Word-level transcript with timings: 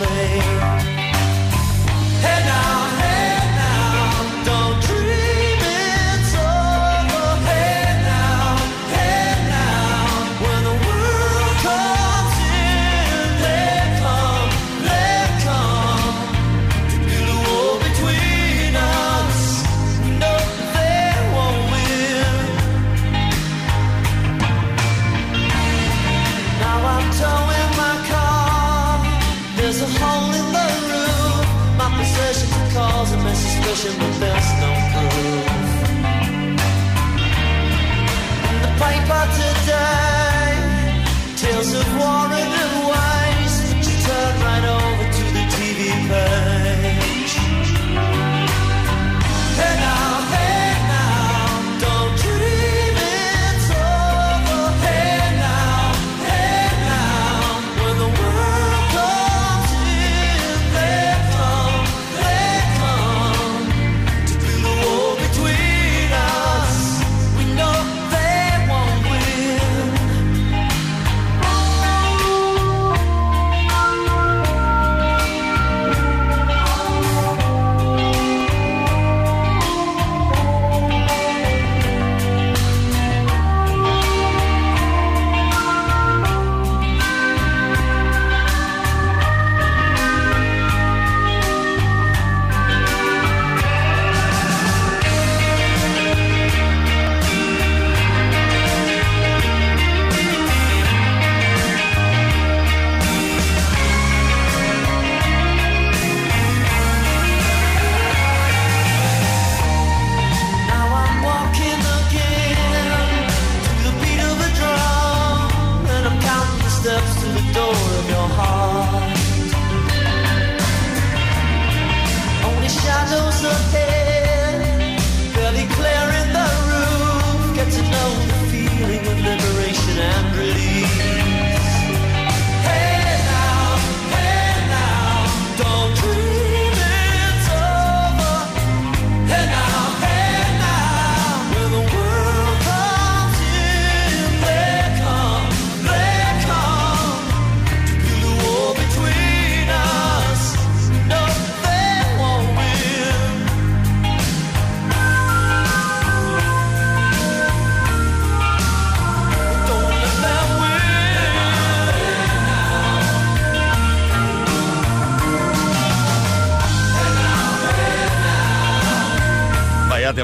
dismay. 0.00 0.39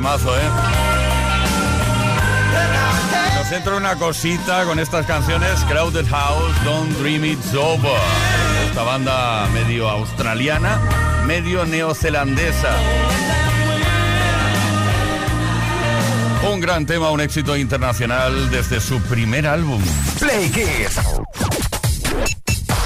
Temazo, 0.06 0.37
¿eh? 0.37 0.50
Nos 3.37 3.53
entra 3.53 3.77
una 3.77 3.97
cosita 3.97 4.65
con 4.65 4.78
estas 4.78 5.05
canciones, 5.06 5.59
Crowded 5.69 6.06
House, 6.09 6.55
Don't 6.65 6.97
Dream 6.99 7.25
It's 7.25 7.53
Over. 7.55 7.99
Esta 8.69 8.83
banda 8.83 9.49
medio 9.53 9.89
australiana, 9.89 10.78
medio 11.27 11.65
neozelandesa. 11.66 12.71
Un 16.53 16.61
gran 16.61 16.87
tema, 16.87 17.11
un 17.11 17.21
éxito 17.21 17.56
internacional 17.56 18.50
desde 18.50 18.81
su 18.81 19.00
primer 19.03 19.47
álbum. 19.47 19.83
Play 20.21 20.49
Kiss. 20.50 21.00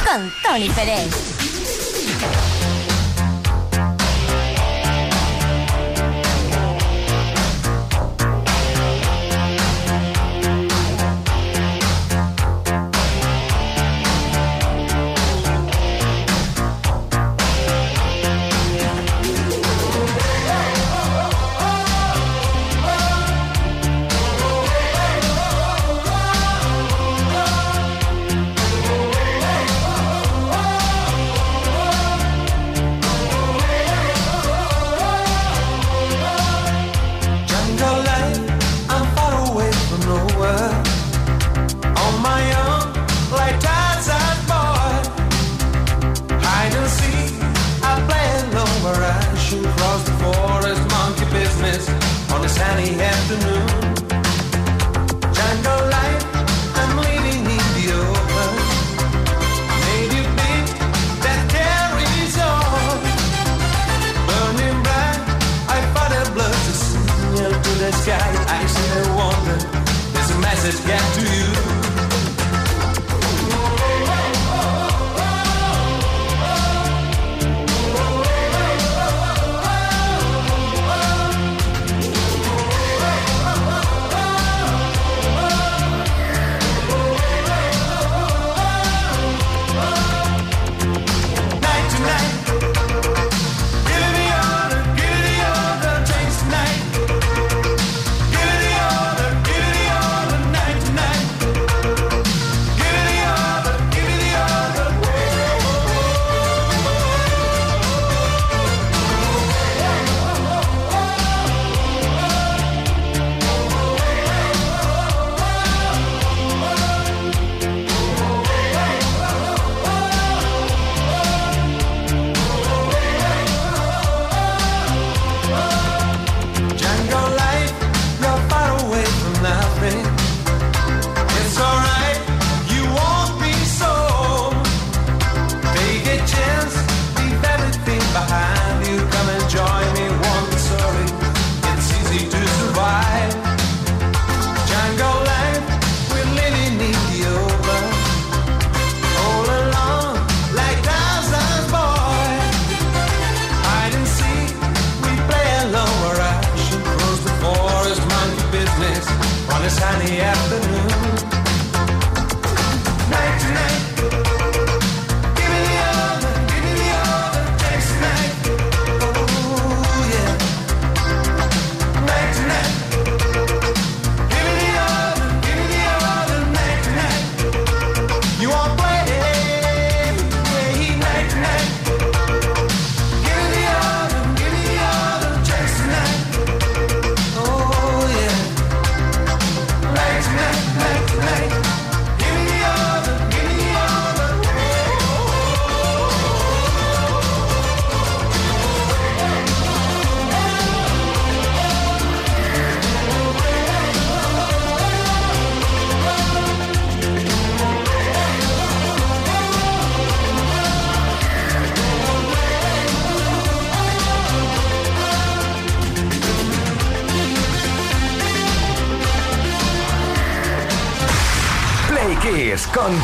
Con 0.06 0.32
Tony 0.42 0.70
Pérez. 0.70 1.40
this 70.71 70.81
get 70.87 71.15
to 71.15 71.34
you? 71.34 71.40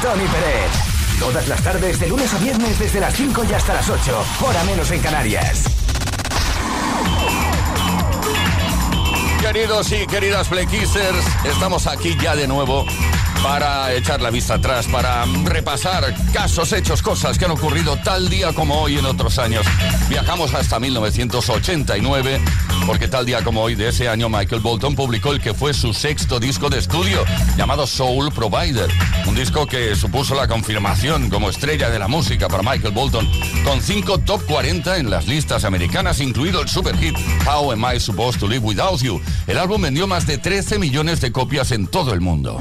Tony 0.06 0.24
Pérez. 0.28 0.70
Todas 1.18 1.48
las 1.48 1.60
tardes, 1.64 1.98
de 1.98 2.06
lunes 2.06 2.32
a 2.32 2.38
viernes, 2.38 2.78
desde 2.78 3.00
las 3.00 3.12
5 3.12 3.42
y 3.50 3.52
hasta 3.52 3.74
las 3.74 3.90
8, 3.90 4.24
hora 4.40 4.62
menos 4.62 4.88
en 4.92 5.00
Canarias. 5.00 5.64
Queridos 9.40 9.90
y 9.90 10.06
queridas 10.06 10.46
Play 10.46 10.68
estamos 11.44 11.88
aquí 11.88 12.16
ya 12.22 12.36
de 12.36 12.46
nuevo 12.46 12.86
para 13.42 13.92
echar 13.94 14.20
la 14.20 14.30
vista 14.30 14.54
atrás, 14.54 14.86
para 14.86 15.24
repasar 15.44 16.14
casos, 16.32 16.72
hechos, 16.72 17.02
cosas 17.02 17.38
que 17.38 17.44
han 17.44 17.50
ocurrido 17.50 17.96
tal 17.96 18.28
día 18.28 18.52
como 18.52 18.80
hoy 18.80 18.98
en 18.98 19.06
otros 19.06 19.38
años. 19.38 19.66
Viajamos 20.08 20.54
hasta 20.54 20.78
1989, 20.78 22.40
porque 22.86 23.08
tal 23.08 23.26
día 23.26 23.42
como 23.42 23.62
hoy 23.62 23.74
de 23.74 23.88
ese 23.88 24.08
año 24.08 24.28
Michael 24.28 24.60
Bolton 24.60 24.94
publicó 24.94 25.32
el 25.32 25.40
que 25.40 25.54
fue 25.54 25.74
su 25.74 25.92
sexto 25.92 26.40
disco 26.40 26.68
de 26.68 26.78
estudio, 26.78 27.24
llamado 27.56 27.86
Soul 27.86 28.32
Provider, 28.32 28.90
un 29.26 29.34
disco 29.34 29.66
que 29.66 29.94
supuso 29.96 30.34
la 30.34 30.48
confirmación 30.48 31.30
como 31.30 31.50
estrella 31.50 31.90
de 31.90 31.98
la 31.98 32.08
música 32.08 32.48
para 32.48 32.62
Michael 32.62 32.92
Bolton, 32.94 33.28
con 33.64 33.80
cinco 33.80 34.18
top 34.18 34.44
40 34.46 34.98
en 34.98 35.10
las 35.10 35.26
listas 35.26 35.64
americanas, 35.64 36.20
incluido 36.20 36.60
el 36.62 36.68
superhit 36.68 37.16
How 37.46 37.72
Am 37.72 37.84
I 37.94 38.00
Supposed 38.00 38.40
to 38.40 38.48
Live 38.48 38.64
Without 38.64 39.00
You. 39.00 39.20
El 39.46 39.58
álbum 39.58 39.82
vendió 39.82 40.06
más 40.06 40.26
de 40.26 40.38
13 40.38 40.78
millones 40.78 41.20
de 41.20 41.32
copias 41.32 41.72
en 41.72 41.86
todo 41.86 42.12
el 42.12 42.20
mundo. 42.20 42.60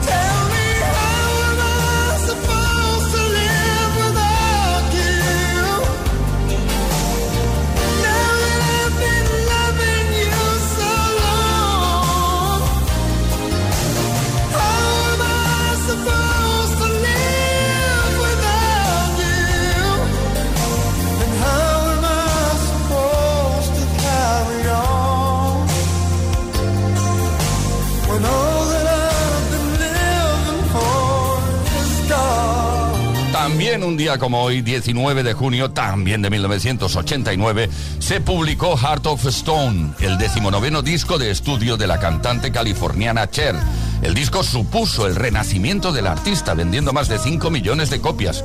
Un 33.86 33.98
día 33.98 34.18
como 34.18 34.42
hoy, 34.42 34.62
19 34.62 35.24
de 35.24 35.34
junio, 35.34 35.72
también 35.72 36.22
de 36.22 36.30
1989, 36.30 37.70
se 38.00 38.20
publicó 38.20 38.76
Heart 38.76 39.06
of 39.06 39.26
Stone, 39.28 39.92
el 40.00 40.18
decimonoveno 40.18 40.82
disco 40.82 41.18
de 41.18 41.30
estudio 41.30 41.78
de 41.78 41.88
la 41.88 42.00
cantante 42.00 42.52
californiana 42.52 43.30
Cher. 43.30 43.56
El 44.02 44.14
disco 44.14 44.44
supuso 44.44 45.08
el 45.08 45.16
renacimiento 45.16 45.92
del 45.92 46.08
artista, 46.08 46.54
vendiendo 46.54 46.94
más 46.94 47.08
de 47.08 47.20
5 47.20 47.50
millones 47.52 47.90
de 47.90 48.02
copias. 48.02 48.44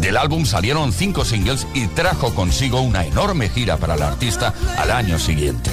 Del 0.00 0.16
álbum 0.16 0.46
salieron 0.46 0.92
5 0.92 1.24
singles 1.24 1.66
y 1.74 1.86
trajo 1.88 2.34
consigo 2.34 2.80
una 2.80 3.04
enorme 3.04 3.48
gira 3.48 3.76
para 3.76 3.96
la 3.96 4.08
artista 4.08 4.52
al 4.78 4.90
año 4.90 5.18
siguiente. 5.18 5.70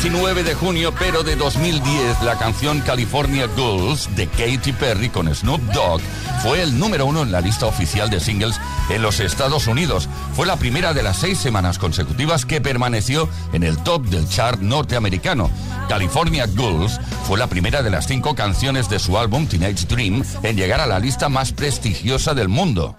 19 0.00 0.44
de 0.44 0.54
junio, 0.54 0.94
pero 0.96 1.24
de 1.24 1.34
2010, 1.34 2.22
la 2.22 2.38
canción 2.38 2.80
California 2.82 3.48
Girls 3.56 4.08
de 4.14 4.28
Katy 4.28 4.72
Perry 4.72 5.08
con 5.08 5.34
Snoop 5.34 5.60
Dogg 5.72 6.00
fue 6.40 6.62
el 6.62 6.78
número 6.78 7.04
uno 7.04 7.22
en 7.22 7.32
la 7.32 7.40
lista 7.40 7.66
oficial 7.66 8.08
de 8.08 8.20
singles 8.20 8.60
en 8.90 9.02
los 9.02 9.18
Estados 9.18 9.66
Unidos. 9.66 10.08
Fue 10.34 10.46
la 10.46 10.56
primera 10.56 10.94
de 10.94 11.02
las 11.02 11.16
seis 11.16 11.38
semanas 11.38 11.80
consecutivas 11.80 12.46
que 12.46 12.60
permaneció 12.60 13.28
en 13.52 13.64
el 13.64 13.76
top 13.78 14.04
del 14.04 14.28
chart 14.28 14.60
norteamericano. 14.60 15.50
California 15.88 16.46
Girls 16.46 17.00
fue 17.26 17.36
la 17.36 17.48
primera 17.48 17.82
de 17.82 17.90
las 17.90 18.06
cinco 18.06 18.36
canciones 18.36 18.88
de 18.88 19.00
su 19.00 19.18
álbum 19.18 19.48
Teenage 19.48 19.86
Dream 19.88 20.22
en 20.44 20.56
llegar 20.56 20.80
a 20.80 20.86
la 20.86 21.00
lista 21.00 21.28
más 21.28 21.50
prestigiosa 21.50 22.34
del 22.34 22.48
mundo. 22.48 22.94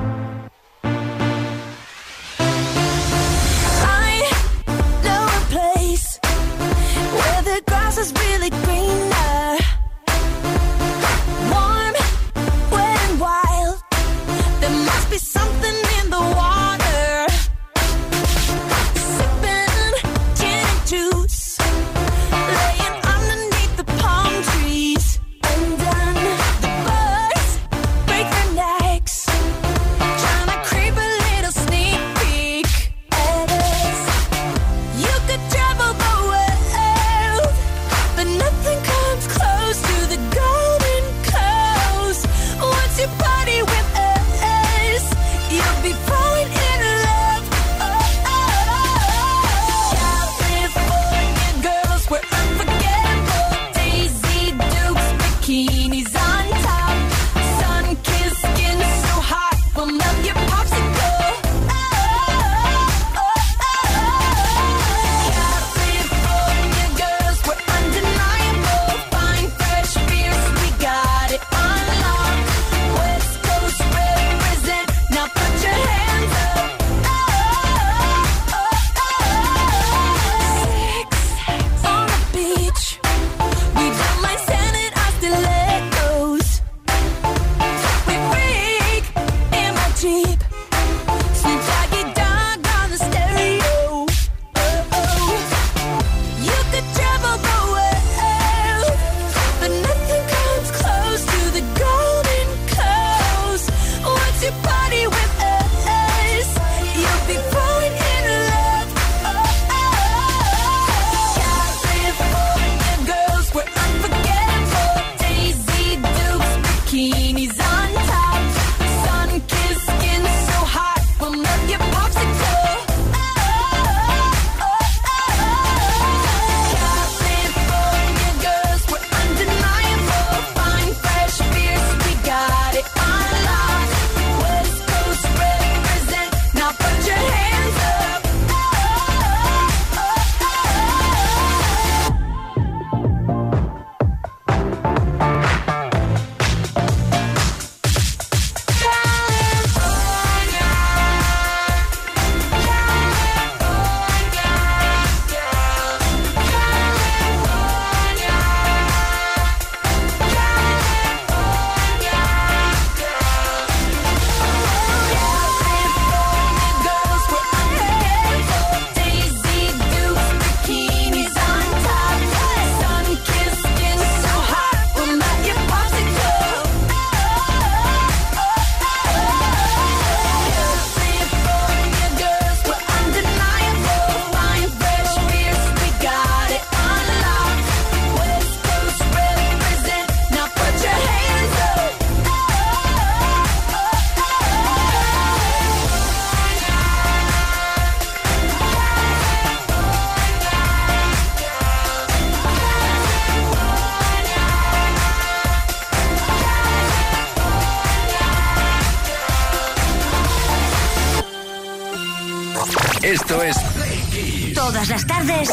Tardes 215.29 215.49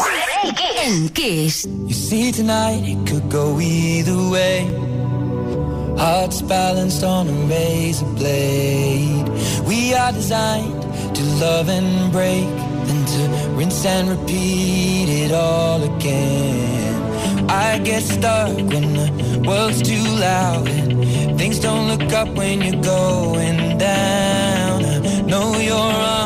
en 0.85 1.09
Kiss. 1.09 1.65
You 1.65 1.93
see 1.93 2.31
tonight 2.31 2.81
it 2.83 3.07
could 3.07 3.29
go 3.29 3.59
either 3.59 4.17
way. 4.29 4.65
Hearts 5.97 6.41
balanced 6.41 7.03
on 7.03 7.27
a 7.27 7.33
razor 7.47 8.05
blade. 8.05 9.27
We 9.67 9.93
are 9.93 10.11
designed 10.11 10.81
to 11.15 11.23
love 11.39 11.69
and 11.69 12.11
break, 12.11 12.47
then 12.87 13.05
to 13.13 13.49
rinse 13.57 13.85
and 13.85 14.09
repeat 14.09 15.09
it 15.09 15.31
all 15.31 15.81
again. 15.83 17.49
I 17.49 17.79
get 17.79 18.03
stuck 18.03 18.55
when 18.55 18.93
the 18.93 19.43
world's 19.47 19.81
too 19.81 20.03
loud 20.19 20.67
and 20.67 21.37
things 21.37 21.59
don't 21.59 21.87
look 21.87 22.11
up 22.13 22.29
when 22.35 22.61
you're 22.61 22.83
going 22.83 23.77
down. 23.77 24.85
I 24.85 25.21
know 25.21 25.57
your 25.57 25.77
arms 25.77 26.16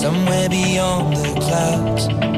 somewhere 0.00 0.48
beyond 0.48 1.14
the 1.14 1.40
clouds. 1.40 2.29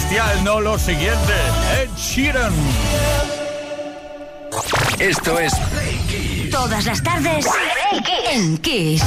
Celestial, 0.00 0.44
no 0.44 0.60
lo 0.60 0.78
siguiente. 0.78 1.34
Ed 1.80 1.90
Sheeran. 1.96 2.52
Esto 4.98 5.38
es 5.38 5.52
Todas 6.50 6.84
las 6.84 7.02
tardes 7.02 7.46
en 8.30 8.58
Kiss. 8.58 9.02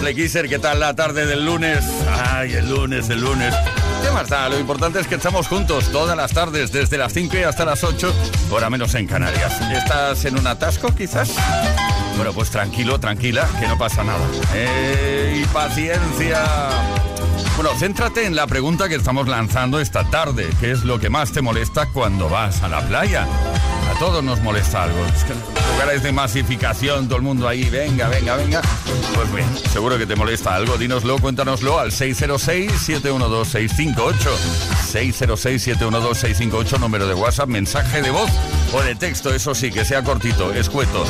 Play 0.00 0.14
Kisser, 0.14 0.48
¿qué 0.48 0.58
tal 0.58 0.80
la 0.80 0.94
tarde 0.94 1.26
del 1.26 1.44
lunes? 1.44 1.84
Ay, 2.30 2.54
el 2.54 2.68
lunes, 2.68 3.08
el 3.08 3.20
lunes. 3.20 3.54
¿Qué 4.02 4.10
más 4.10 4.28
da? 4.28 4.48
Lo 4.48 4.58
importante 4.58 5.00
es 5.00 5.06
que 5.06 5.14
estamos 5.14 5.48
juntos 5.48 5.90
todas 5.90 6.16
las 6.16 6.32
tardes, 6.32 6.72
desde 6.72 6.98
las 6.98 7.12
5 7.14 7.36
y 7.38 7.42
hasta 7.42 7.64
las 7.64 7.84
8, 7.84 8.12
hora 8.50 8.68
menos 8.68 8.94
en 8.94 9.06
Canarias. 9.06 9.60
¿Estás 9.72 10.24
en 10.24 10.38
un 10.38 10.46
atasco, 10.46 10.94
quizás? 10.94 11.30
Bueno, 12.16 12.32
pues 12.32 12.50
tranquilo, 12.50 12.98
tranquila, 13.00 13.48
que 13.60 13.66
no 13.66 13.76
pasa 13.76 14.04
nada. 14.04 14.24
¡Eh, 14.54 15.42
y 15.42 15.46
paciencia! 15.46 16.44
Bueno, 17.56 17.70
céntrate 17.78 18.26
en 18.26 18.34
la 18.34 18.46
pregunta 18.46 18.88
que 18.88 18.96
estamos 18.96 19.28
lanzando 19.28 19.80
esta 19.80 20.04
tarde. 20.10 20.48
¿Qué 20.60 20.72
es 20.72 20.84
lo 20.84 20.98
que 20.98 21.10
más 21.10 21.32
te 21.32 21.40
molesta 21.40 21.86
cuando 21.86 22.28
vas 22.28 22.62
a 22.62 22.68
la 22.68 22.80
playa? 22.86 23.24
A 23.24 23.98
todos 23.98 24.24
nos 24.24 24.40
molesta 24.40 24.84
algo. 24.84 25.04
Lugares 25.74 26.02
de 26.04 26.12
masificación, 26.12 27.08
todo 27.08 27.16
el 27.16 27.22
mundo 27.22 27.48
ahí, 27.48 27.68
venga, 27.68 28.08
venga, 28.08 28.36
venga. 28.36 28.62
Pues 29.14 29.34
bien, 29.34 29.48
seguro 29.72 29.98
que 29.98 30.06
te 30.06 30.14
molesta 30.14 30.54
algo. 30.54 30.78
Dínoslo, 30.78 31.18
cuéntanoslo 31.18 31.80
al 31.80 31.90
606-712-658. 31.90 34.14
606-712-658, 34.92 36.78
número 36.78 37.08
de 37.08 37.14
WhatsApp, 37.14 37.48
mensaje 37.48 38.02
de 38.02 38.10
voz 38.10 38.30
o 38.72 38.80
de 38.82 38.94
texto, 38.94 39.34
eso 39.34 39.52
sí, 39.54 39.72
que 39.72 39.84
sea 39.84 40.02
cortito, 40.02 40.54
escueto. 40.54 41.04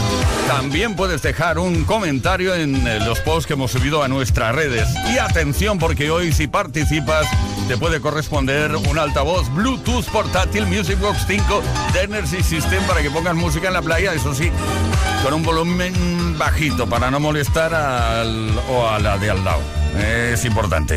También 0.46 0.96
puedes 0.96 1.22
dejar 1.22 1.58
un 1.58 1.84
comentario 1.84 2.54
en 2.54 2.86
eh, 2.86 3.00
los 3.00 3.20
posts 3.20 3.46
que 3.46 3.52
hemos 3.52 3.70
subido 3.70 4.02
a 4.02 4.08
nuestras 4.08 4.54
redes. 4.54 4.88
Y 5.12 5.18
atención, 5.18 5.78
porque 5.78 6.10
hoy 6.10 6.32
si 6.32 6.46
participas 6.46 7.26
te 7.68 7.76
puede 7.76 8.00
corresponder 8.00 8.74
un 8.76 8.98
altavoz 8.98 9.48
Bluetooth 9.54 10.04
portátil 10.06 10.66
Music 10.66 10.98
Box 10.98 11.24
5 11.26 11.62
de 11.92 12.02
Energy 12.02 12.42
System 12.42 12.82
para 12.84 13.02
que 13.02 13.10
pongas 13.10 13.34
música 13.34 13.68
en 13.68 13.74
la 13.74 13.82
playa, 13.82 14.12
eso 14.12 14.34
sí, 14.34 14.50
con 15.22 15.34
un 15.34 15.42
volumen 15.42 16.36
bajito 16.38 16.86
para 16.86 17.10
no 17.10 17.20
molestar 17.20 17.74
al, 17.74 18.50
o 18.68 18.88
a 18.88 18.98
la 18.98 19.18
de 19.18 19.30
al 19.30 19.44
lado. 19.44 19.62
Es 19.98 20.44
importante. 20.44 20.96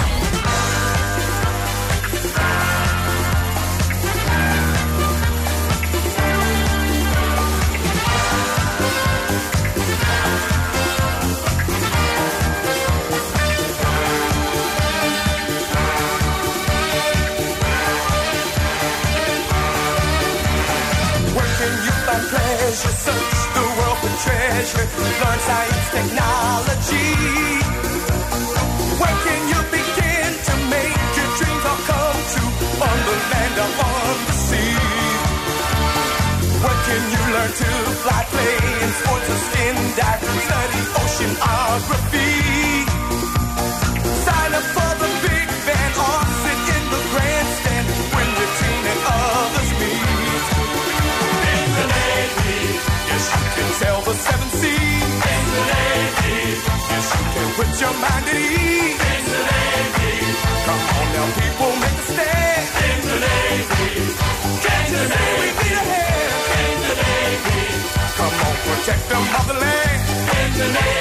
chemistry, 24.61 24.85
learn 25.21 25.39
science, 25.39 25.89
technology. 25.89 27.09
Where 28.99 29.17
can 29.25 29.41
you 29.49 29.59
begin 29.73 30.29
to 30.47 30.53
make 30.69 31.01
your 31.17 31.29
dreams 31.37 31.65
all 31.65 31.81
come 31.89 32.21
true 32.31 32.53
on 32.85 32.97
the 33.07 33.15
land 33.31 33.55
or 33.63 33.71
on 33.89 34.17
the 34.27 34.35
sea? 34.47 34.77
Where 36.61 36.79
can 36.85 37.01
you 37.13 37.21
learn 37.33 37.51
to 37.61 37.69
fly, 38.03 38.23
play 38.29 38.55
in 38.83 38.91
sports 38.99 39.29
or 39.33 39.39
skin 39.49 39.75
dive, 39.97 40.21
study 40.45 40.81
oceanography? 41.01 42.40
put 57.61 57.81
your 57.81 57.93
mind 57.93 58.25
at 58.27 58.35
ease. 58.35 58.97
Come 60.65 60.83
on 60.97 61.07
now, 61.13 61.27
people, 61.39 61.73
make 61.81 61.99
a 62.01 62.05
stand. 62.11 62.65
Can't 64.65 64.89
you 64.91 65.01
see 65.11 65.31
we 65.39 65.47
need 65.59 65.77
a 65.77 65.85
hand? 65.91 66.31
Come 68.17 68.35
on, 68.45 68.55
protect 68.65 69.03
the 69.09 69.17
motherland. 69.33 69.99
Things 70.29 71.00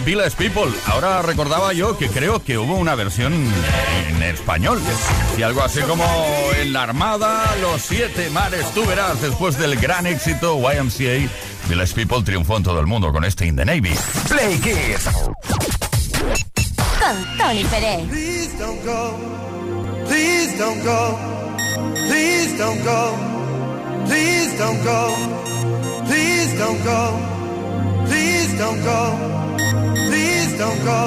de 0.00 0.30
People. 0.36 0.72
Ahora 0.86 1.22
recordaba 1.22 1.72
yo 1.72 1.96
que 1.96 2.08
creo 2.08 2.42
que 2.42 2.58
hubo 2.58 2.74
una 2.74 2.96
versión 2.96 3.32
en 3.32 4.22
español. 4.22 4.80
Y 5.38 5.42
algo 5.42 5.62
así 5.62 5.80
como 5.82 6.04
En 6.60 6.72
la 6.72 6.82
Armada, 6.82 7.54
Los 7.60 7.82
Siete 7.82 8.28
Mares, 8.30 8.66
tú 8.74 8.84
verás, 8.86 9.22
después 9.22 9.56
del 9.56 9.76
gran 9.76 10.06
éxito 10.06 10.58
YMCA, 10.58 11.30
Village 11.68 11.94
People 11.94 12.22
triunfó 12.24 12.56
en 12.56 12.64
todo 12.64 12.80
el 12.80 12.86
mundo 12.86 13.12
con 13.12 13.24
este 13.24 13.46
In 13.46 13.54
the 13.56 13.64
Navy. 13.64 13.94
Play 14.28 14.58
Kids. 14.58 15.08
Con 16.98 17.38
Tony 17.38 17.64
Pérez. 17.64 18.08
don't 30.58 30.82
go. 30.84 31.02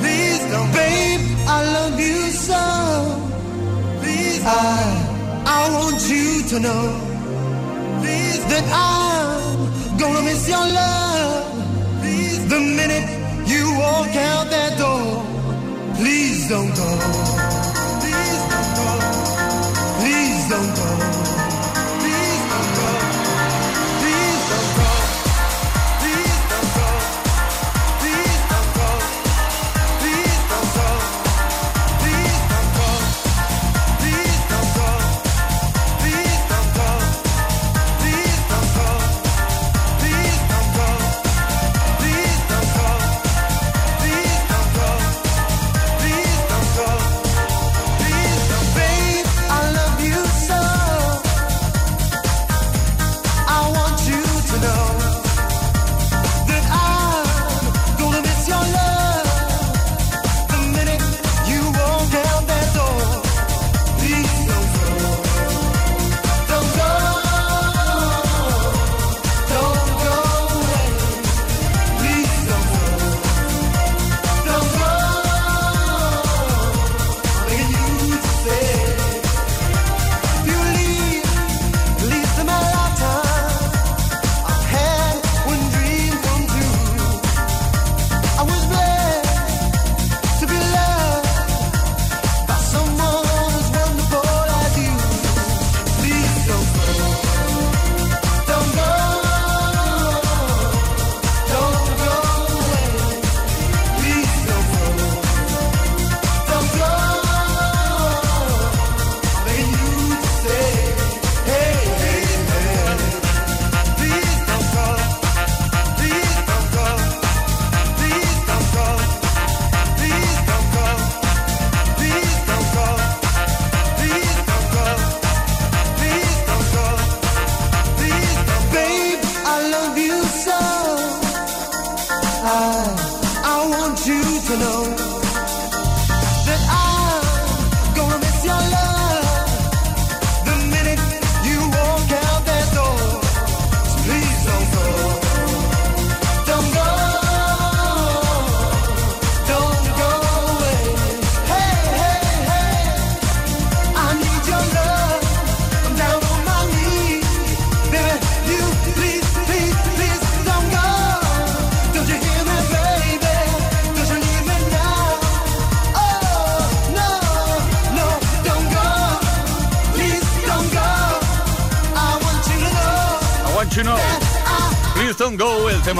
Please 0.00 0.40
don't, 0.52 0.70
babe. 0.72 1.20
I 1.48 1.58
love 1.76 1.98
you 1.98 2.18
so. 2.30 2.62
Please, 4.00 4.42
I 4.44 5.42
I 5.46 5.70
want 5.76 6.00
you 6.08 6.42
to 6.50 6.60
know. 6.60 6.84
Please 8.02 8.44
that 8.52 8.66
I'm 8.72 9.98
gonna 9.98 10.22
miss 10.22 10.48
your 10.48 10.66
love. 10.80 12.00
Please, 12.00 12.38
the 12.48 12.60
minute 12.60 13.06
you 13.48 13.64
walk 13.78 14.14
out 14.16 14.50
that 14.50 14.78
door. 14.78 15.24
Please 15.96 16.48
don't 16.48 16.74
go. 16.76 17.65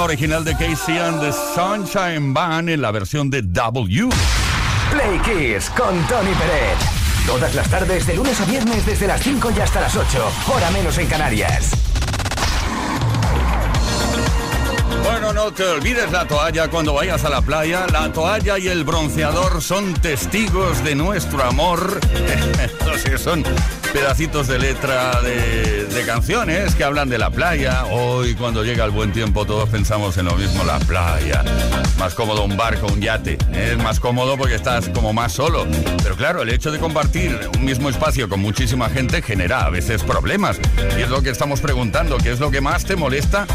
Original 0.06 0.44
de 0.44 0.52
Casey 0.52 0.98
and 0.98 1.20
the 1.20 1.32
Sunshine 1.32 2.32
Band 2.32 2.68
en 2.68 2.80
la 2.80 2.92
versión 2.92 3.28
de 3.28 3.42
W. 3.42 4.08
Play 4.92 5.18
Kiss 5.24 5.68
con 5.70 6.00
Tony 6.06 6.32
Pérez. 6.34 6.78
Todas 7.26 7.52
las 7.56 7.68
tardes, 7.68 8.06
de 8.06 8.14
lunes 8.14 8.40
a 8.40 8.44
viernes, 8.44 8.86
desde 8.86 9.08
las 9.08 9.20
5 9.20 9.50
y 9.56 9.60
hasta 9.60 9.80
las 9.80 9.96
8. 9.96 10.32
Hora 10.54 10.70
menos 10.70 10.96
en 10.98 11.08
Canarias. 11.08 11.72
Bueno, 15.02 15.32
no 15.32 15.50
te 15.50 15.64
olvides 15.64 16.12
la 16.12 16.24
toalla 16.28 16.68
cuando 16.68 16.94
vayas 16.94 17.24
a 17.24 17.28
la 17.28 17.42
playa. 17.42 17.86
La 17.90 18.12
toalla 18.12 18.58
y 18.58 18.68
el 18.68 18.84
bronceador 18.84 19.60
son 19.60 19.92
testigos 19.94 20.84
de 20.84 20.94
nuestro 20.94 21.42
amor. 21.42 22.00
Estos 22.62 23.00
sí 23.00 23.18
son 23.18 23.42
pedacitos 23.92 24.46
de 24.48 24.58
letra 24.58 25.20
de, 25.22 25.86
canciones 26.06 26.74
que 26.76 26.84
hablan 26.84 27.08
de 27.08 27.18
la 27.18 27.30
playa. 27.30 27.84
Hoy, 27.86 28.34
cuando 28.34 28.62
llega 28.62 28.84
el 28.84 28.92
buen 28.92 29.12
tiempo, 29.12 29.44
todos 29.44 29.68
pensamos 29.68 30.16
en 30.18 30.26
lo 30.26 30.36
mismo, 30.36 30.62
la 30.62 30.78
playa. 30.78 31.42
Más 31.98 32.14
cómodo 32.14 32.44
un 32.44 32.56
barco, 32.56 32.86
un 32.86 33.00
yate. 33.00 33.36
Es 33.52 33.76
más 33.78 33.98
cómodo 33.98 34.36
porque 34.36 34.54
estás 34.54 34.88
como 34.90 35.12
más 35.12 35.32
solo. 35.32 35.66
Pero 36.02 36.14
claro, 36.14 36.42
el 36.42 36.50
hecho 36.50 36.70
de 36.70 36.78
compartir 36.78 37.36
un 37.56 37.64
mismo 37.64 37.88
espacio 37.88 38.28
con 38.28 38.40
muchísima 38.40 38.88
gente 38.88 39.20
genera 39.20 39.66
a 39.66 39.70
veces 39.70 40.04
problemas. 40.04 40.60
Y 40.96 41.02
es 41.02 41.08
lo 41.08 41.22
que 41.22 41.30
estamos 41.30 41.60
preguntando, 41.60 42.18
¿qué 42.18 42.30
es 42.30 42.38
lo 42.38 42.52
que 42.52 42.60
más 42.60 42.84
te 42.84 42.94
molesta 42.94 43.46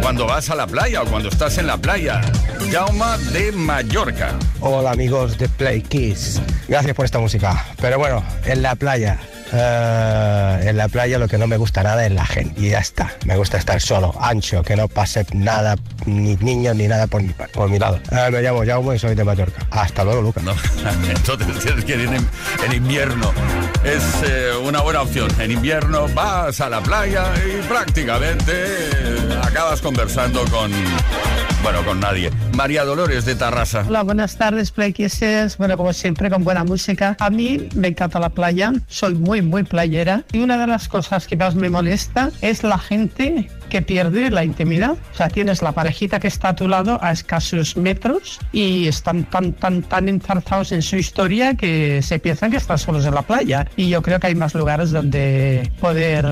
cuando 0.00 0.26
vas 0.26 0.48
a 0.48 0.54
la 0.54 0.66
playa 0.66 1.02
o 1.02 1.06
cuando 1.06 1.28
estás 1.28 1.58
en 1.58 1.66
la 1.66 1.76
playa? 1.76 2.22
Jauma 2.72 3.18
de 3.32 3.52
Mallorca. 3.52 4.38
Hola 4.60 4.92
amigos 4.92 5.36
de 5.36 5.48
Play 5.48 5.82
Kiss. 5.82 6.40
Gracias 6.68 6.94
por 6.94 7.04
esta 7.04 7.18
música. 7.18 7.66
Pero 7.80 7.98
bueno, 7.98 8.24
en 8.46 8.62
la 8.62 8.76
playa. 8.76 9.18
Eh, 9.52 10.60
en 10.64 10.76
la 10.76 10.88
playa 10.88 11.18
lo 11.18 11.28
que 11.28 11.38
no 11.38 11.46
me 11.46 11.56
gusta 11.56 11.82
nada 11.82 12.04
es 12.06 12.12
la 12.12 12.26
gente. 12.26 12.60
Y 12.60 12.70
ya 12.70 12.78
está. 12.78 13.12
Me 13.24 13.36
gusta 13.36 13.58
estar 13.58 13.80
solo, 13.80 14.14
ancho, 14.20 14.62
que 14.62 14.76
no 14.76 14.88
pase 14.88 15.26
nada, 15.32 15.76
ni 16.06 16.36
niños 16.36 16.76
ni 16.76 16.88
nada 16.88 17.06
por 17.06 17.22
mi, 17.22 17.78
lado. 17.78 18.00
Eh, 18.10 18.30
me 18.30 18.42
llamo 18.42 18.64
Jaume 18.64 18.96
y 18.96 18.98
soy 18.98 19.14
de 19.14 19.24
Mallorca. 19.24 19.66
Hasta 19.70 20.04
luego, 20.04 20.22
Lucas. 20.22 20.44
Entonces 21.08 21.64
tienes 21.64 21.84
que 21.84 21.92
ir 21.92 22.08
en 22.64 22.72
invierno. 22.72 23.32
Es 23.84 24.22
eh, 24.26 24.50
una 24.62 24.80
buena 24.80 25.02
opción. 25.02 25.30
En 25.40 25.52
invierno 25.52 26.08
vas 26.14 26.60
a 26.60 26.68
la 26.68 26.80
playa 26.80 27.32
y 27.36 27.62
prácticamente 27.66 28.52
eh, 28.52 29.40
acabas 29.42 29.80
conversando 29.80 30.44
con, 30.46 30.70
bueno, 31.62 31.84
con 31.84 32.00
nadie. 32.00 32.30
María 32.56 32.84
Dolores 32.84 33.24
de 33.24 33.36
Tarrasa. 33.36 33.84
Hola, 33.88 34.02
buenas 34.02 34.36
tardes, 34.36 34.72
Play 34.72 34.92
Kisses. 34.92 35.56
Bueno, 35.58 35.76
como 35.76 35.92
siempre, 35.92 36.28
con 36.28 36.44
buena 36.44 36.64
música. 36.64 37.16
A 37.20 37.30
mí 37.30 37.68
me 37.74 37.88
encanta 37.88 38.18
la 38.18 38.30
playa, 38.30 38.72
soy 38.88 39.14
muy, 39.14 39.42
muy 39.42 39.62
playera. 39.62 40.24
Y 40.32 40.40
una 40.40 40.58
de 40.58 40.66
las 40.66 40.88
cosas 40.88 41.26
que 41.26 41.36
más 41.36 41.54
me 41.54 41.70
molesta 41.70 42.30
es 42.42 42.64
la 42.64 42.78
gente 42.78 43.48
que 43.68 43.82
pierde 43.82 44.30
la 44.30 44.44
intimidad. 44.44 44.92
O 45.12 45.16
sea, 45.16 45.28
tienes 45.28 45.62
la 45.62 45.72
parejita 45.72 46.20
que 46.20 46.28
está 46.28 46.50
a 46.50 46.56
tu 46.56 46.68
lado 46.68 46.98
a 47.02 47.12
escasos 47.12 47.76
metros 47.76 48.38
y 48.52 48.88
están 48.88 49.24
tan, 49.24 49.52
tan, 49.52 49.82
tan 49.82 50.08
enzarzados 50.08 50.72
en 50.72 50.82
su 50.82 50.96
historia 50.96 51.54
que 51.54 52.02
se 52.02 52.18
piensan 52.18 52.50
que 52.50 52.56
están 52.56 52.78
solos 52.78 53.04
en 53.04 53.14
la 53.14 53.22
playa. 53.22 53.66
Y 53.76 53.88
yo 53.88 54.02
creo 54.02 54.18
que 54.20 54.28
hay 54.28 54.34
más 54.34 54.54
lugares 54.54 54.90
donde 54.90 55.70
poder 55.80 56.26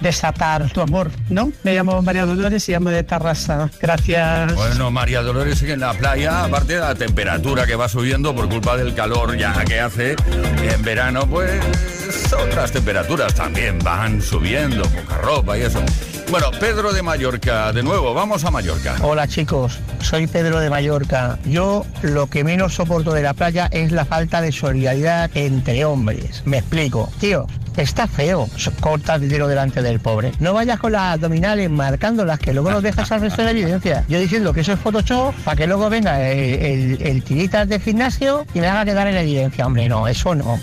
desatar 0.00 0.70
tu 0.70 0.80
amor, 0.80 1.10
¿no? 1.30 1.52
Me 1.62 1.74
llamo 1.74 2.02
María 2.02 2.26
Dolores 2.26 2.68
y 2.68 2.72
llamo 2.72 2.90
de 2.90 3.02
Tarrasa. 3.02 3.70
Gracias. 3.80 4.54
Bueno, 4.54 4.90
María 4.90 5.22
Dolores 5.22 5.62
en 5.62 5.80
la 5.80 5.92
playa, 5.94 6.44
aparte 6.44 6.74
de 6.74 6.80
la 6.80 6.94
temperatura 6.94 7.66
que 7.66 7.76
va 7.76 7.88
subiendo 7.88 8.34
por 8.34 8.48
culpa 8.48 8.76
del 8.76 8.94
calor 8.94 9.36
ya 9.36 9.64
que 9.64 9.80
hace 9.80 10.16
en 10.62 10.82
verano, 10.82 11.26
pues 11.28 11.60
otras 12.32 12.72
temperaturas 12.72 13.34
también 13.34 13.78
van 13.78 14.20
subiendo, 14.20 14.82
poca 14.82 15.18
ropa 15.18 15.58
y 15.58 15.62
eso. 15.62 15.82
Bueno, 16.34 16.50
Pedro 16.58 16.92
de 16.92 17.00
Mallorca, 17.00 17.72
de 17.72 17.84
nuevo, 17.84 18.12
vamos 18.12 18.44
a 18.44 18.50
Mallorca. 18.50 18.96
Hola 19.02 19.28
chicos, 19.28 19.78
soy 20.00 20.26
Pedro 20.26 20.58
de 20.58 20.68
Mallorca. 20.68 21.38
Yo 21.44 21.86
lo 22.02 22.26
que 22.26 22.42
menos 22.42 22.74
soporto 22.74 23.12
de 23.12 23.22
la 23.22 23.34
playa 23.34 23.68
es 23.70 23.92
la 23.92 24.04
falta 24.04 24.40
de 24.40 24.50
solidaridad 24.50 25.30
entre 25.36 25.84
hombres. 25.84 26.42
Me 26.44 26.58
explico. 26.58 27.08
Tío, 27.20 27.46
está 27.76 28.08
feo 28.08 28.48
cortar 28.80 29.20
dinero 29.20 29.46
delante 29.46 29.80
del 29.80 30.00
pobre. 30.00 30.32
No 30.40 30.54
vayas 30.54 30.80
con 30.80 30.90
las 30.90 31.14
abdominales 31.14 31.70
marcándolas 31.70 32.40
que 32.40 32.52
luego 32.52 32.72
nos 32.72 32.82
dejas 32.82 33.12
al 33.12 33.20
resto 33.20 33.42
de 33.42 33.44
la 33.44 33.50
evidencia. 33.52 34.04
Yo 34.08 34.18
diciendo 34.18 34.52
que 34.52 34.62
eso 34.62 34.72
es 34.72 34.80
Photoshop 34.80 35.36
para 35.44 35.56
que 35.56 35.68
luego 35.68 35.88
venga 35.88 36.20
el, 36.28 36.98
el, 36.98 37.02
el 37.02 37.22
tiritas 37.22 37.68
de 37.68 37.78
gimnasio 37.78 38.44
y 38.54 38.58
me 38.58 38.66
haga 38.66 38.84
quedar 38.84 39.06
en 39.06 39.18
evidencia. 39.18 39.68
Hombre, 39.68 39.88
no, 39.88 40.08
eso 40.08 40.34
no. 40.34 40.58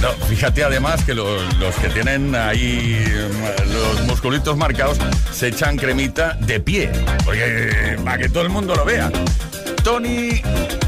No, 0.00 0.08
fíjate 0.26 0.64
además 0.64 1.04
que 1.04 1.14
los, 1.14 1.42
los 1.58 1.74
que 1.76 1.88
tienen 1.90 2.34
ahí 2.34 3.04
mm, 3.04 3.72
los 3.72 4.06
musculitos 4.06 4.56
marcados 4.56 4.98
se 5.30 5.48
echan 5.48 5.76
cremita 5.76 6.38
de 6.40 6.58
pie, 6.58 6.90
porque 7.24 7.96
para 8.02 8.18
que 8.18 8.28
todo 8.30 8.42
el 8.42 8.48
mundo 8.48 8.74
lo 8.74 8.84
vea. 8.84 9.12
Tony 9.84 10.40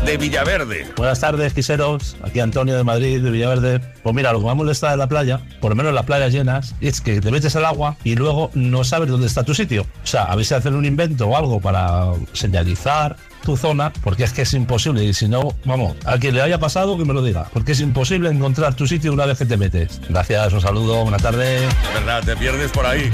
de 0.05 0.17
Villaverde. 0.19 0.87
Buenas 0.97 1.21
tardes, 1.21 1.55
quiseros. 1.55 2.17
Aquí 2.23 2.41
Antonio 2.41 2.77
de 2.77 2.85
Madrid, 2.85 3.23
de 3.23 3.31
Villaverde. 3.31 3.81
Pues 4.03 4.15
mira, 4.15 4.33
lo 4.33 4.41
que 4.41 4.47
más 4.47 4.57
molesta 4.57 4.91
de 4.91 4.97
la 4.97 5.09
playa, 5.09 5.41
por 5.61 5.71
lo 5.71 5.77
menos 5.77 5.95
las 5.95 6.05
playas 6.05 6.33
llenas, 6.33 6.75
es 6.81 7.01
que 7.01 7.21
te 7.21 7.31
metes 7.31 7.57
al 7.57 7.65
agua 7.65 7.97
y 8.05 8.17
luego 8.17 8.51
no 8.55 8.85
sabes 8.85 9.09
dónde 9.09 9.27
está 9.27 9.45
tu 9.45 9.55
sitio. 9.55 9.87
O 10.03 10.07
sea, 10.07 10.25
a 10.25 10.37
ver 10.37 10.45
si 10.45 10.55
hacen 10.55 10.75
un 10.75 10.85
invento 10.85 11.27
o 11.27 11.37
algo 11.37 11.61
para 11.61 12.13
señalizar 12.33 13.17
tu 13.43 13.57
zona, 13.57 13.93
porque 14.03 14.25
es 14.25 14.33
que 14.33 14.43
es 14.43 14.55
imposible. 14.55 15.05
Y 15.05 15.15
si 15.15 15.29
no, 15.29 15.55
vamos, 15.65 15.97
a 16.05 16.19
quien 16.19 16.35
le 16.35 16.43
haya 16.43 16.59
pasado 16.59 16.97
que 16.97 17.05
me 17.05 17.13
lo 17.13 17.23
diga, 17.23 17.49
porque 17.53 17.73
es 17.73 17.81
imposible 17.81 18.31
encontrar 18.31 18.75
tu 18.75 18.87
sitio 18.87 19.13
una 19.13 19.27
vez 19.27 19.39
que 19.39 19.47
te 19.47 19.57
metes. 19.57 20.01
Gracias, 20.09 20.53
un 20.53 20.61
saludo, 20.61 21.03
buena 21.03 21.19
tarde. 21.19 21.61
¿Verdad? 21.95 22.23
Te 22.25 22.37
pierdes 22.37 22.71
por 22.71 22.87
ahí. 22.87 23.11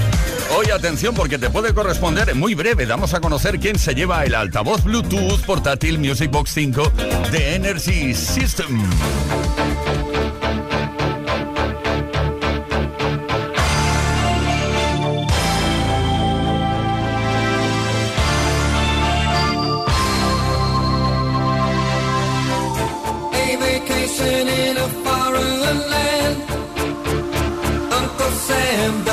Hoy 0.57 0.69
atención 0.71 1.13
porque 1.13 1.37
te 1.37 1.49
puede 1.49 1.73
corresponder 1.73 2.29
en 2.29 2.39
muy 2.39 2.55
breve. 2.55 2.85
Damos 2.85 3.13
a 3.13 3.19
conocer 3.19 3.59
quién 3.59 3.77
se 3.77 3.93
lleva 3.93 4.23
el 4.23 4.35
altavoz 4.35 4.83
Bluetooth 4.83 5.41
portátil 5.45 5.99
Music 5.99 6.31
Box 6.31 6.51
5 6.53 6.91
de 7.31 7.55
Energy 7.55 8.13
System. 8.13 8.89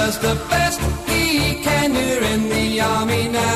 Does 0.06 0.18
the 0.20 0.36
best 0.48 0.80
he 1.08 1.60
can. 1.64 1.92
You're 1.92 2.22
in 2.22 2.48
the 2.48 2.80
army 2.80 3.26
now. 3.28 3.55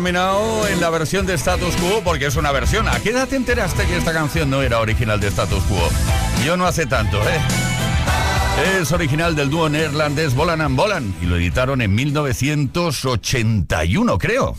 Me 0.00 0.12
Now 0.12 0.64
en 0.66 0.80
la 0.80 0.90
versión 0.90 1.26
de 1.26 1.34
Status 1.34 1.74
Quo, 1.76 2.02
porque 2.04 2.26
es 2.26 2.36
una 2.36 2.52
versión. 2.52 2.86
¿A 2.88 3.00
qué 3.00 3.10
edad 3.10 3.26
te 3.28 3.36
enteraste 3.36 3.84
que 3.86 3.96
esta 3.96 4.12
canción 4.12 4.50
no 4.50 4.62
era 4.62 4.80
original 4.80 5.20
de 5.20 5.28
Status 5.28 5.62
Quo? 5.64 5.88
Yo 6.44 6.56
no 6.56 6.66
hace 6.66 6.86
tanto, 6.86 7.22
¿eh? 7.22 7.38
Es 8.78 8.90
original 8.92 9.34
del 9.36 9.50
dúo 9.50 9.68
neerlandés 9.68 10.34
Bolan 10.34 10.60
and 10.60 10.76
Bolan 10.76 11.14
y 11.22 11.26
lo 11.26 11.36
editaron 11.36 11.82
en 11.82 11.94
1981, 11.94 14.18
creo. 14.18 14.56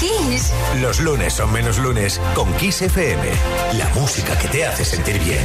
Kiss. 0.00 0.52
Los 0.80 0.98
lunes 1.00 1.32
son 1.32 1.52
menos 1.52 1.78
lunes 1.78 2.20
con 2.34 2.52
Kiss 2.54 2.82
FM. 2.82 3.22
La 3.78 3.88
música 3.90 4.36
que 4.38 4.48
te 4.48 4.66
hace 4.66 4.84
sentir 4.84 5.20
bien. 5.20 5.44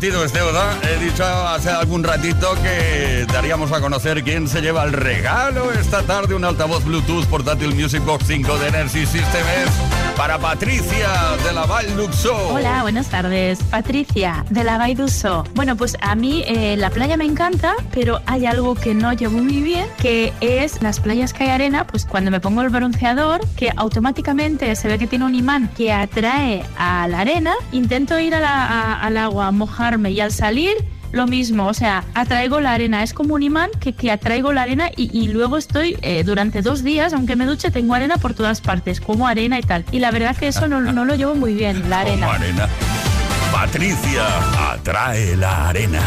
Prometido 0.00 0.24
es 0.24 0.32
deuda. 0.32 0.78
He 0.82 1.04
dicho 1.04 1.24
hace 1.24 1.68
algún 1.68 2.02
ratito 2.02 2.54
que 2.62 3.26
daríamos 3.30 3.70
a 3.70 3.80
conocer 3.80 4.24
quién 4.24 4.48
se 4.48 4.62
lleva 4.62 4.84
el 4.84 4.92
regalo 4.92 5.70
esta 5.72 6.02
tarde. 6.02 6.34
Un 6.34 6.44
altavoz 6.44 6.84
Bluetooth 6.84 7.26
portátil 7.26 7.74
Music 7.74 8.02
Box 8.04 8.24
5 8.26 8.58
de 8.58 8.68
Energy 8.68 9.04
Systems 9.04 9.89
para 10.20 10.36
Patricia 10.38 11.08
de 11.42 11.50
la 11.54 11.64
Val. 11.64 11.86
Hola, 12.52 12.82
buenas 12.82 13.08
tardes. 13.08 13.58
Patricia, 13.70 14.44
de 14.50 14.64
la 14.64 14.76
Baiduso. 14.76 15.44
Bueno, 15.54 15.76
pues 15.78 15.96
a 16.02 16.14
mí 16.14 16.44
eh, 16.46 16.76
la 16.76 16.90
playa 16.90 17.16
me 17.16 17.24
encanta, 17.24 17.72
pero 17.90 18.20
hay 18.26 18.44
algo 18.44 18.74
que 18.74 18.92
no 18.94 19.14
llevo 19.14 19.38
muy 19.38 19.62
bien, 19.62 19.86
que 19.96 20.34
es 20.42 20.82
las 20.82 21.00
playas 21.00 21.32
que 21.32 21.44
hay 21.44 21.48
arena, 21.50 21.86
pues 21.86 22.04
cuando 22.04 22.30
me 22.30 22.38
pongo 22.38 22.60
el 22.60 22.68
bronceador, 22.68 23.40
que 23.56 23.72
automáticamente 23.74 24.76
se 24.76 24.88
ve 24.88 24.98
que 24.98 25.06
tiene 25.06 25.24
un 25.24 25.34
imán 25.34 25.68
que 25.74 25.90
atrae 25.90 26.64
a 26.76 27.08
la 27.08 27.20
arena, 27.20 27.54
intento 27.72 28.18
ir 28.20 28.34
a 28.34 28.40
la- 28.40 28.66
a- 28.66 29.00
al 29.00 29.16
agua 29.16 29.50
mojarme 29.52 30.10
y 30.10 30.20
al 30.20 30.32
salir 30.32 30.74
lo 31.12 31.26
mismo, 31.26 31.66
o 31.66 31.74
sea, 31.74 32.04
atraigo 32.14 32.60
la 32.60 32.72
arena, 32.72 33.02
es 33.02 33.12
como 33.12 33.34
un 33.34 33.42
imán 33.42 33.70
que, 33.80 33.92
que 33.92 34.10
atraigo 34.10 34.52
la 34.52 34.62
arena 34.62 34.90
y, 34.96 35.28
luego 35.28 35.56
estoy 35.56 35.96
eh, 36.02 36.24
durante 36.24 36.62
dos 36.62 36.82
días, 36.82 37.12
aunque 37.12 37.36
me 37.36 37.46
duche, 37.46 37.70
tengo 37.70 37.94
arena 37.94 38.16
por 38.16 38.34
todas 38.34 38.60
partes, 38.60 39.00
como 39.00 39.26
arena 39.26 39.58
y 39.58 39.62
tal. 39.62 39.84
Y 39.92 39.98
la 39.98 40.10
verdad 40.10 40.36
que 40.36 40.48
eso 40.48 40.68
no, 40.68 40.80
no 40.80 41.04
lo 41.04 41.14
llevo 41.14 41.34
muy 41.34 41.54
bien, 41.54 41.88
la 41.88 42.00
arena. 42.00 42.32
Arena. 42.32 42.68
Patricia 43.52 44.24
atrae 44.72 45.36
la 45.36 45.68
arena. 45.68 46.02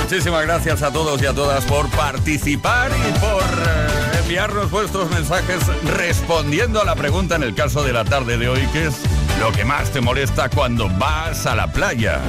Muchísimas 0.00 0.42
gracias 0.42 0.82
a 0.82 0.92
todos 0.92 1.20
y 1.22 1.26
a 1.26 1.32
todas 1.32 1.64
por 1.64 1.88
participar 1.90 2.90
y 2.90 3.18
por 3.18 3.42
eh, 3.42 4.18
enviarnos 4.20 4.70
vuestros 4.70 5.10
mensajes 5.10 5.60
respondiendo 5.96 6.80
a 6.80 6.84
la 6.84 6.94
pregunta 6.94 7.36
en 7.36 7.42
el 7.42 7.54
caso 7.54 7.82
de 7.82 7.92
la 7.92 8.04
tarde 8.04 8.36
de 8.36 8.48
hoy, 8.48 8.60
que 8.72 8.86
es 8.86 8.94
lo 9.40 9.50
que 9.52 9.64
más 9.64 9.90
te 9.90 10.00
molesta 10.00 10.50
cuando 10.50 10.88
vas 10.98 11.46
a 11.46 11.54
la 11.54 11.72
playa. 11.72 12.20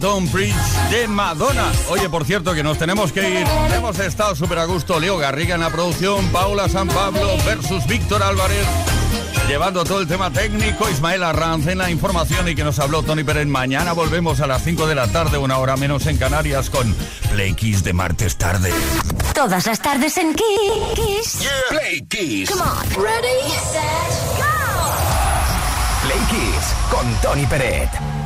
Don't 0.00 0.30
Preach 0.32 0.54
de 0.90 1.06
Madonna. 1.06 1.70
Oye, 1.90 2.08
por 2.08 2.24
cierto, 2.24 2.54
que 2.54 2.62
nos 2.62 2.78
tenemos 2.78 3.12
que 3.12 3.40
ir. 3.40 3.46
Hemos 3.76 3.98
estado 3.98 4.34
súper 4.34 4.58
a 4.58 4.64
gusto. 4.64 4.98
Leo 4.98 5.18
Garriga 5.18 5.54
en 5.54 5.60
la 5.60 5.70
producción, 5.70 6.26
Paula 6.28 6.68
San 6.68 6.88
Pablo 6.88 7.36
versus 7.44 7.86
Víctor 7.86 8.22
Álvarez. 8.22 8.66
Llevando 9.46 9.84
todo 9.84 10.00
el 10.00 10.06
tema 10.06 10.30
técnico, 10.30 10.88
Ismael 10.88 11.22
Arranz 11.22 11.66
en 11.66 11.78
la 11.78 11.90
información 11.90 12.48
y 12.48 12.54
que 12.54 12.64
nos 12.64 12.78
habló 12.78 13.02
Tony 13.02 13.24
Pérez. 13.24 13.46
Mañana 13.46 13.92
volvemos 13.92 14.40
a 14.40 14.46
las 14.46 14.64
5 14.64 14.86
de 14.86 14.94
la 14.94 15.06
tarde, 15.08 15.36
una 15.36 15.58
hora 15.58 15.76
menos 15.76 16.06
en 16.06 16.16
Canarias, 16.16 16.70
con 16.70 16.94
Play 17.30 17.52
Kiss 17.54 17.84
de 17.84 17.92
martes 17.92 18.36
tarde. 18.36 18.72
Todas 19.34 19.66
las 19.66 19.80
tardes 19.80 20.16
en 20.16 20.34
Kiss. 20.34 21.40
Yeah. 21.40 21.50
Play 21.68 22.06
Kiss. 22.08 22.50
Come 22.50 22.62
on. 22.62 23.04
Ready, 23.04 23.50
set, 23.72 24.38
go. 24.38 24.44
Play 26.02 26.20
Kiss 26.30 26.74
con 26.90 27.14
Tony 27.20 27.46
Pérez. 27.46 28.19